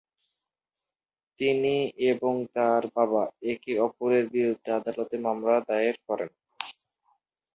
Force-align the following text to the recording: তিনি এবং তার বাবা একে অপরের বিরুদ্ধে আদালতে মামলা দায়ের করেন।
তিনি 1.39 1.75
এবং 2.11 2.33
তার 2.55 2.81
বাবা 2.95 3.23
একে 3.51 3.73
অপরের 3.79 4.25
বিরুদ্ধে 4.33 4.69
আদালতে 4.79 5.15
মামলা 5.25 5.55
দায়ের 5.67 5.97
করেন। 6.07 6.29